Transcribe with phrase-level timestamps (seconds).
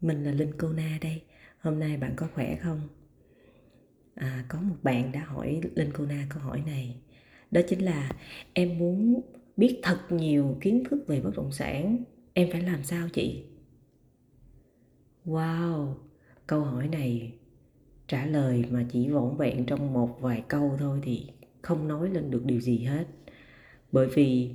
[0.00, 1.22] Mình là Linh Cô Na đây.
[1.60, 2.80] Hôm nay bạn có khỏe không?
[4.14, 6.96] À, có một bạn đã hỏi Linh Cô Na câu hỏi này.
[7.50, 8.12] Đó chính là
[8.52, 9.20] em muốn
[9.56, 12.04] biết thật nhiều kiến thức về bất động sản.
[12.32, 13.44] Em phải làm sao chị?
[15.24, 15.94] Wow,
[16.46, 17.32] câu hỏi này
[18.06, 21.26] trả lời mà chỉ vỏn vẹn trong một vài câu thôi thì
[21.62, 23.06] không nói lên được điều gì hết.
[23.92, 24.50] Bởi vì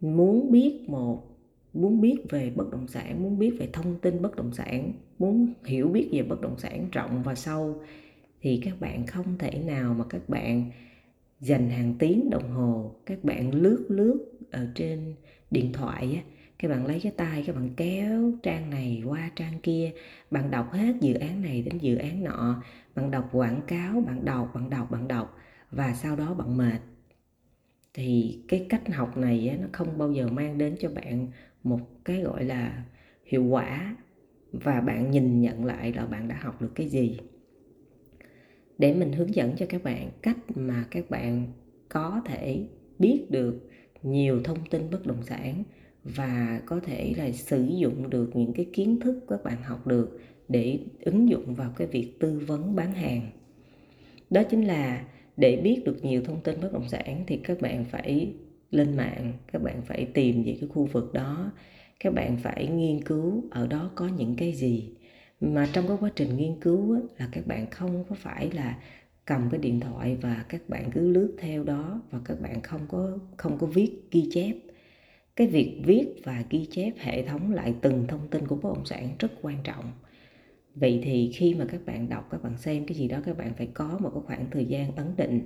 [0.00, 1.31] muốn biết một
[1.74, 5.52] muốn biết về bất động sản muốn biết về thông tin bất động sản muốn
[5.64, 7.82] hiểu biết về bất động sản rộng và sâu
[8.40, 10.70] thì các bạn không thể nào mà các bạn
[11.40, 14.18] dành hàng tiếng đồng hồ các bạn lướt lướt
[14.50, 15.14] ở trên
[15.50, 16.22] điện thoại á
[16.58, 19.92] các bạn lấy cái tay các bạn kéo trang này qua trang kia
[20.30, 22.62] bạn đọc hết dự án này đến dự án nọ
[22.94, 25.38] bạn đọc quảng cáo bạn đọc bạn đọc bạn đọc
[25.72, 26.80] và sau đó bạn mệt.
[27.94, 31.28] Thì cái cách học này á, nó không bao giờ mang đến cho bạn
[31.64, 32.84] một cái gọi là
[33.24, 33.96] hiệu quả
[34.52, 37.18] và bạn nhìn nhận lại là bạn đã học được cái gì.
[38.78, 41.46] Để mình hướng dẫn cho các bạn cách mà các bạn
[41.88, 42.66] có thể
[42.98, 43.68] biết được
[44.02, 45.62] nhiều thông tin bất động sản
[46.04, 50.20] và có thể là sử dụng được những cái kiến thức các bạn học được
[50.48, 53.30] để ứng dụng vào cái việc tư vấn bán hàng.
[54.30, 55.04] Đó chính là
[55.36, 58.34] để biết được nhiều thông tin bất động sản thì các bạn phải
[58.72, 61.52] lên mạng các bạn phải tìm về cái khu vực đó
[62.02, 64.90] các bạn phải nghiên cứu ở đó có những cái gì.
[65.40, 68.78] Mà trong cái quá trình nghiên cứu á, là các bạn không có phải là
[69.24, 72.80] cầm cái điện thoại và các bạn cứ lướt theo đó và các bạn không
[72.88, 74.54] có không có viết ghi chép.
[75.36, 78.84] Cái việc viết và ghi chép hệ thống lại từng thông tin của bất động
[78.84, 79.84] sản rất quan trọng.
[80.74, 83.52] Vậy thì khi mà các bạn đọc các bạn xem cái gì đó các bạn
[83.58, 85.40] phải có một cái khoảng thời gian ấn định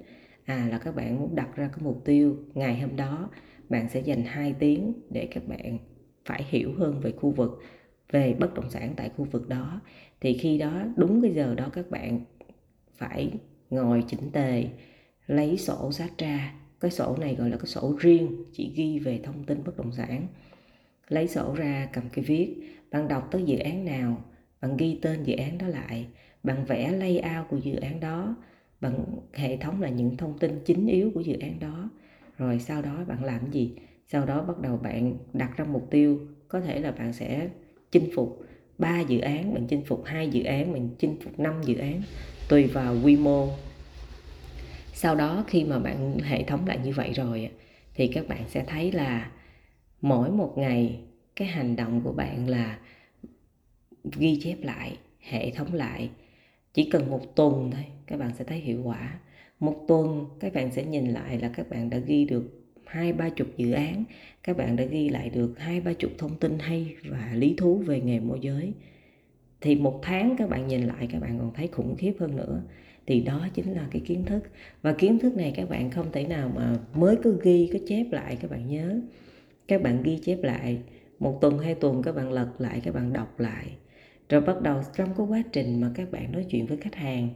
[0.47, 3.31] à là các bạn muốn đặt ra cái mục tiêu ngày hôm đó,
[3.69, 5.79] bạn sẽ dành 2 tiếng để các bạn
[6.25, 7.63] phải hiểu hơn về khu vực,
[8.13, 9.81] về bất động sản tại khu vực đó.
[10.21, 12.21] Thì khi đó, đúng cái giờ đó các bạn
[12.97, 13.31] phải
[13.71, 14.65] ngồi chỉnh tề,
[15.27, 16.55] lấy sổ sách ra.
[16.81, 19.93] Cái sổ này gọi là cái sổ riêng, chỉ ghi về thông tin bất động
[19.93, 20.27] sản.
[21.09, 22.57] Lấy sổ ra, cầm cái viết,
[22.91, 24.25] bạn đọc tới dự án nào,
[24.61, 26.07] bạn ghi tên dự án đó lại,
[26.43, 28.37] bạn vẽ layout của dự án đó
[28.81, 31.91] bằng hệ thống là những thông tin chính yếu của dự án đó.
[32.39, 33.73] Rồi sau đó bạn làm gì?
[34.07, 36.21] Sau đó bắt đầu bạn đặt ra mục tiêu.
[36.49, 37.49] Có thể là bạn sẽ
[37.91, 38.43] chinh phục
[38.79, 42.03] 3 dự án mình chinh phục hai dự án mình chinh phục 5 dự án,
[42.49, 43.49] tùy vào quy mô.
[44.93, 47.51] Sau đó khi mà bạn, hệ thống lại như vậy rồi
[47.95, 49.31] thì các bạn sẽ thấy là
[50.01, 51.01] mỗi một ngày
[51.37, 52.79] cái hành động của bạn là
[54.19, 56.11] ghi chép lại, hệ thống lại
[56.77, 59.19] chỉ cần một tuần thôi các bạn sẽ thấy hiệu quả
[59.61, 62.45] một tuần các bạn sẽ nhìn lại là các bạn đã ghi được
[62.87, 64.05] hai ba chục dự án
[64.43, 67.77] các bạn đã ghi lại được hai ba chục thông tin hay và lý thú
[67.77, 68.73] về nghề môi giới
[69.61, 72.63] thì một tháng các bạn nhìn lại các bạn còn thấy khủng khiếp hơn nữa
[73.07, 74.43] thì đó chính là cái kiến thức
[74.83, 78.07] và kiến thức này các bạn không thể nào mà mới cứ ghi cứ chép
[78.11, 79.01] lại các bạn nhớ
[79.69, 80.79] các bạn ghi chép lại
[81.19, 83.67] một tuần hai tuần các bạn lật lại các bạn đọc lại
[84.29, 87.29] rồi bắt đầu trong cái quá trình mà các bạn nói chuyện với khách hàng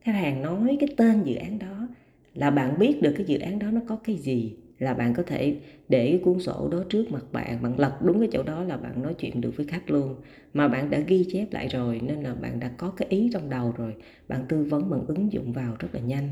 [0.00, 1.88] khách hàng nói cái tên dự án đó
[2.34, 5.22] là bạn biết được cái dự án đó nó có cái gì, là bạn có
[5.22, 8.64] thể để cái cuốn sổ đó trước mặt bạn bạn lật đúng cái chỗ đó
[8.64, 10.14] là bạn nói chuyện được với khách luôn.
[10.54, 13.50] Mà bạn đã ghi chép lại rồi, nên là bạn đã có cái ý trong
[13.50, 13.94] đầu rồi,
[14.28, 16.30] bạn tư vấn bằng ứng dụng vào rất là nhanh.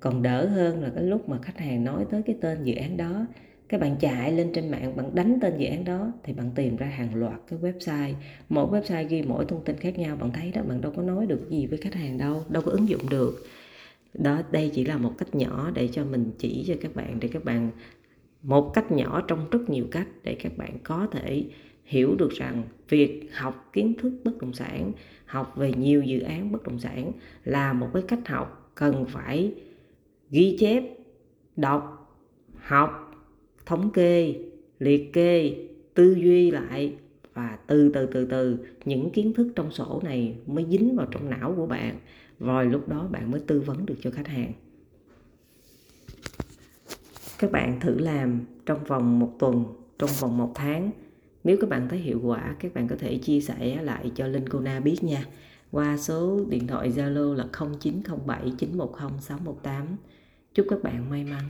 [0.00, 2.96] Còn đỡ hơn là cái lúc mà khách hàng nói tới cái tên dự án
[2.96, 3.26] đó
[3.68, 6.76] các bạn chạy lên trên mạng, bạn đánh tên dự án đó thì bạn tìm
[6.76, 8.14] ra hàng loạt cái website.
[8.48, 11.26] Mỗi website ghi mỗi thông tin khác nhau, bạn thấy đó, bạn đâu có nói
[11.26, 13.46] được gì với khách hàng đâu đâu có ứng dụng được.
[14.14, 17.28] Đó, đây chỉ là một cách nhỏ để cho mình chỉ cho các bạn, để
[17.28, 17.70] các bạn,
[18.42, 21.44] một cách nhỏ trong rất nhiều cách để các bạn có thể
[21.84, 24.92] hiểu được rằng việc học kiến thức bất động sản,
[25.24, 27.12] học về nhiều dự án bất động sản
[27.44, 29.54] là một cái cách học cần phải
[30.30, 30.82] ghi chép,
[31.56, 32.14] đọc,
[32.56, 33.05] học
[33.66, 34.34] thống kê,
[34.78, 35.56] liệt kê,
[35.94, 36.94] tư duy lại
[37.34, 41.30] và từ từ từ từ những kiến thức trong sổ này mới dính vào trong
[41.30, 41.98] não của bạn.
[42.40, 44.52] Rồi lúc đó bạn mới tư vấn được cho khách hàng.
[47.38, 49.64] Các bạn thử làm trong vòng một tuần,
[49.98, 50.90] trong vòng một tháng.
[51.44, 54.48] Nếu các bạn thấy hiệu quả, các bạn có thể chia sẻ lại cho Linh
[54.48, 55.26] Cô Na biết nha.
[55.70, 57.46] Qua số điện thoại Zalo là
[57.80, 59.86] 0907 910 618
[60.54, 61.44] chúc các bạn may mắn.